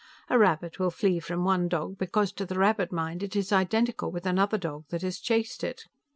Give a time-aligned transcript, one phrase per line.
[0.31, 4.09] A rabbit will flee from one dog because to the rabbit mind it is identical
[4.11, 5.83] with another dog that has chased it.